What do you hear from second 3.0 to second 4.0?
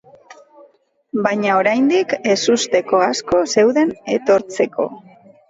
asko zeuden